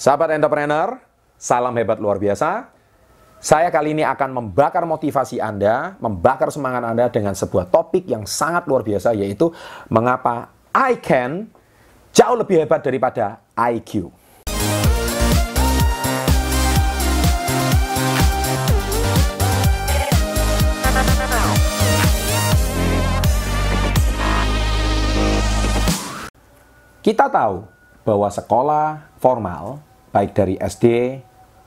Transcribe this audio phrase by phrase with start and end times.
[0.00, 0.96] Sahabat entrepreneur,
[1.36, 2.72] salam hebat luar biasa.
[3.36, 8.64] Saya kali ini akan membakar motivasi Anda, membakar semangat Anda dengan sebuah topik yang sangat
[8.64, 9.52] luar biasa yaitu
[9.92, 11.52] mengapa I can
[12.16, 14.08] jauh lebih hebat daripada IQ.
[27.04, 27.68] Kita tahu
[28.00, 31.18] bahwa sekolah formal, baik dari SD,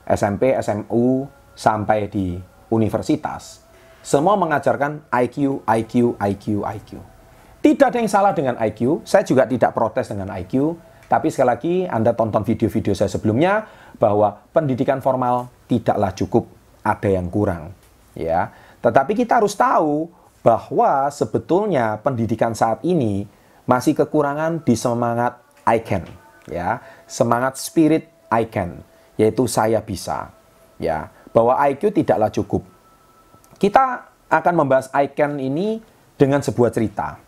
[0.04, 1.24] SMP, SMU,
[1.56, 2.36] sampai di
[2.68, 3.64] universitas,
[4.04, 6.90] semua mengajarkan IQ, IQ, IQ, IQ.
[7.64, 10.76] Tidak ada yang salah dengan IQ, saya juga tidak protes dengan IQ,
[11.08, 13.64] tapi sekali lagi Anda tonton video-video saya sebelumnya
[13.96, 16.44] bahwa pendidikan formal tidaklah cukup,
[16.84, 17.72] ada yang kurang.
[18.12, 18.52] ya.
[18.84, 20.12] Tetapi kita harus tahu
[20.44, 23.24] bahwa sebetulnya pendidikan saat ini
[23.64, 26.04] masih kekurangan di semangat I can,
[26.44, 28.82] ya, semangat spirit I can,
[29.14, 30.34] yaitu saya bisa,
[30.82, 32.62] ya, bahwa IQ tidaklah cukup.
[33.54, 35.78] Kita akan membahas I can ini
[36.18, 37.18] dengan sebuah cerita.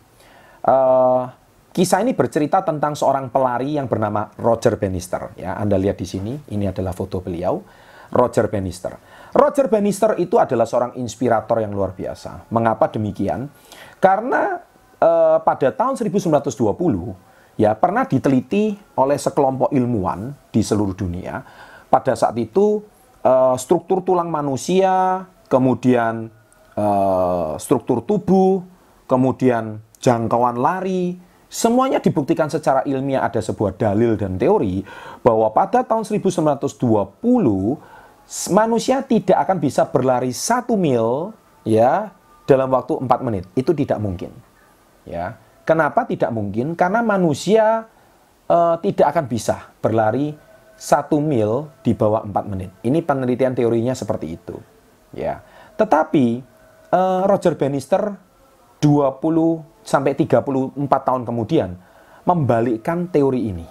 [0.67, 1.23] Uh,
[1.71, 5.31] kisah ini bercerita tentang seorang pelari yang bernama Roger Bannister.
[5.39, 7.63] Ya, Anda lihat di sini, ini adalah foto beliau,
[8.11, 8.95] Roger Bannister.
[9.35, 12.47] Roger Bannister itu adalah seorang inspirator yang luar biasa.
[12.51, 13.51] Mengapa demikian?
[13.99, 14.59] Karena
[14.99, 21.41] uh, pada tahun 1920 ya pernah diteliti oleh sekelompok ilmuwan di seluruh dunia.
[21.89, 22.85] Pada saat itu
[23.25, 26.29] uh, struktur tulang manusia, kemudian
[26.77, 28.61] uh, struktur tubuh,
[29.09, 31.17] kemudian jangkauan lari,
[31.49, 34.85] semuanya dibuktikan secara ilmiah ada sebuah dalil dan teori
[35.25, 36.69] bahwa pada tahun 1920
[38.51, 41.31] manusia tidak akan bisa berlari satu mil
[41.63, 42.11] ya
[42.43, 43.43] dalam waktu 4 menit.
[43.55, 44.31] Itu tidak mungkin.
[45.07, 45.39] Ya.
[45.67, 46.79] Kenapa tidak mungkin?
[46.79, 47.91] Karena manusia
[48.47, 50.31] uh, tidak akan bisa berlari
[50.79, 52.71] satu mil di bawah 4 menit.
[52.87, 54.55] Ini penelitian teorinya seperti itu.
[55.11, 55.43] Ya.
[55.75, 56.39] Tetapi
[56.95, 58.15] uh, Roger Bannister
[58.79, 61.75] 20 sampai 34 tahun kemudian
[62.23, 63.67] membalikkan teori ini.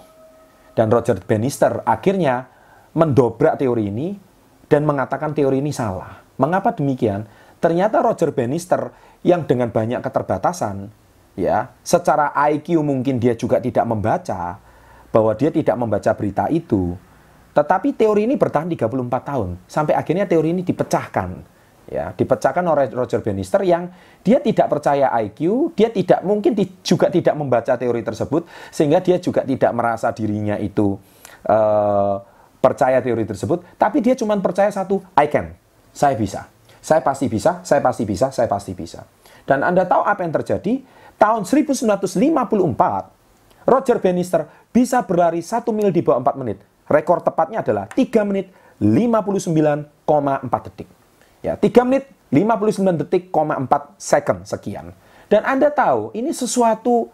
[0.77, 2.45] Dan Roger Bannister akhirnya
[2.93, 4.13] mendobrak teori ini
[4.69, 6.21] dan mengatakan teori ini salah.
[6.37, 7.25] Mengapa demikian?
[7.57, 8.93] Ternyata Roger Bannister
[9.25, 11.06] yang dengan banyak keterbatasan
[11.37, 14.57] ya secara IQ mungkin dia juga tidak membaca
[15.13, 16.97] bahwa dia tidak membaca berita itu.
[17.53, 18.89] Tetapi teori ini bertahan 34
[19.21, 21.55] tahun sampai akhirnya teori ini dipecahkan.
[21.87, 23.87] Ya dipecahkan oleh Roger Bannister yang
[24.19, 28.43] dia tidak percaya IQ dia tidak mungkin di, juga tidak membaca teori tersebut
[28.75, 30.99] sehingga dia juga tidak merasa dirinya itu
[31.47, 32.15] uh,
[32.59, 33.63] percaya teori tersebut.
[33.79, 35.55] Tapi dia cuma percaya satu I can.
[35.95, 36.51] Saya bisa.
[36.83, 37.63] Saya pasti bisa.
[37.63, 38.27] Saya pasti bisa.
[38.35, 39.07] Saya pasti bisa
[39.47, 40.83] dan Anda tahu apa yang terjadi
[41.15, 42.19] tahun 1954,
[43.63, 46.59] Roger Bannister bisa berlari 1 mil di bawah 4 menit.
[46.87, 48.51] Rekor tepatnya adalah 3 menit
[48.83, 49.87] 59,4
[50.69, 50.87] detik.
[51.41, 54.91] Ya, 3 menit 59 detik, 4 second sekian.
[55.31, 57.07] Dan Anda tahu, ini sesuatu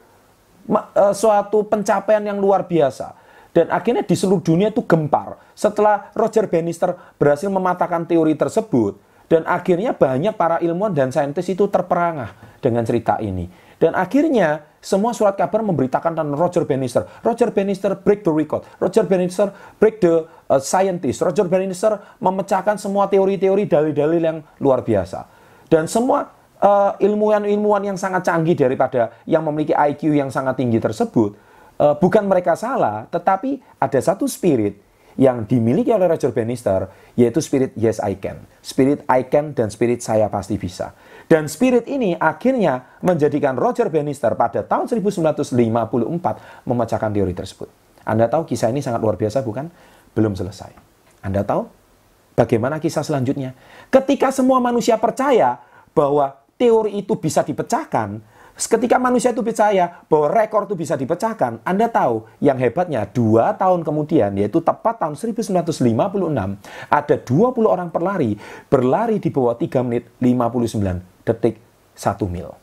[0.69, 3.13] uh, suatu pencapaian yang luar biasa.
[3.53, 5.37] Dan akhirnya di seluruh dunia itu gempar.
[5.53, 8.97] Setelah Roger Bannister berhasil mematahkan teori tersebut,
[9.33, 13.49] dan akhirnya banyak para ilmuwan dan saintis itu terperangah dengan cerita ini.
[13.81, 17.09] Dan akhirnya semua surat kabar memberitakan tentang Roger Bannister.
[17.25, 18.61] Roger Bannister break the record.
[18.77, 19.49] Roger Bannister
[19.81, 21.25] break the uh, scientist.
[21.25, 25.25] Roger Bannister memecahkan semua teori-teori dalil-dalil yang luar biasa.
[25.65, 26.29] Dan semua
[26.61, 31.33] uh, ilmuwan-ilmuwan yang sangat canggih daripada yang memiliki IQ yang sangat tinggi tersebut,
[31.81, 34.77] uh, bukan mereka salah, tetapi ada satu spirit
[35.19, 38.45] yang dimiliki oleh Roger Bannister, yaitu spirit yes I can.
[38.65, 40.97] Spirit I can dan spirit saya pasti bisa.
[41.29, 45.53] Dan spirit ini akhirnya menjadikan Roger Bannister pada tahun 1954
[46.67, 47.69] memecahkan teori tersebut.
[48.03, 49.71] Anda tahu kisah ini sangat luar biasa bukan?
[50.13, 50.75] Belum selesai.
[51.23, 51.65] Anda tahu
[52.35, 53.55] bagaimana kisah selanjutnya?
[53.87, 55.61] Ketika semua manusia percaya
[55.95, 58.19] bahwa teori itu bisa dipecahkan,
[58.53, 63.81] ketika manusia itu percaya bahwa rekor itu bisa dipecahkan, Anda tahu yang hebatnya dua tahun
[63.81, 65.73] kemudian, yaitu tepat tahun 1956,
[66.89, 68.37] ada 20 orang pelari
[68.69, 71.57] berlari di bawah 3 menit 59 detik
[71.97, 72.53] satu mil.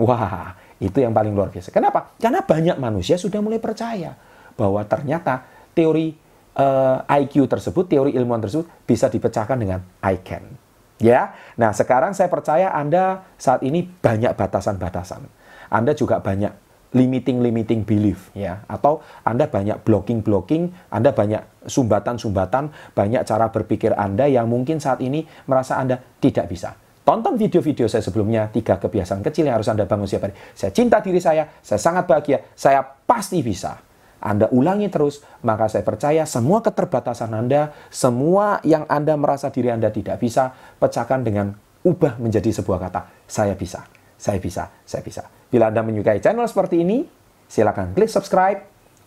[0.00, 1.68] Wah, itu yang paling luar biasa.
[1.72, 2.16] Kenapa?
[2.16, 4.16] Karena banyak manusia sudah mulai percaya
[4.56, 5.44] bahwa ternyata
[5.76, 6.16] teori
[6.56, 10.69] eh, IQ tersebut, teori ilmuwan tersebut bisa dipecahkan dengan I can.
[11.00, 15.24] Ya, nah sekarang saya percaya Anda saat ini banyak batasan-batasan.
[15.72, 16.52] Anda juga banyak
[16.90, 24.50] limiting-limiting belief ya atau Anda banyak blocking-blocking, Anda banyak sumbatan-sumbatan, banyak cara berpikir Anda yang
[24.50, 26.76] mungkin saat ini merasa Anda tidak bisa.
[27.00, 30.34] Tonton video-video saya sebelumnya, tiga kebiasaan kecil yang harus Anda bangun setiap hari.
[30.52, 33.89] Saya cinta diri saya, saya sangat bahagia, saya pasti bisa.
[34.20, 39.88] Anda ulangi terus, maka saya percaya semua keterbatasan Anda, semua yang Anda merasa diri Anda
[39.88, 43.88] tidak bisa, pecahkan dengan ubah menjadi sebuah kata, saya bisa,
[44.20, 45.24] saya bisa, saya bisa.
[45.48, 47.08] Bila Anda menyukai channel seperti ini,
[47.48, 48.60] silakan klik subscribe,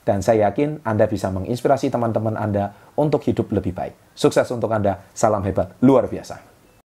[0.04, 3.95] dan saya yakin Anda bisa menginspirasi teman-teman Anda untuk hidup lebih baik.
[4.18, 6.52] Sukses untuk Anda, salam hebat, luar biasa.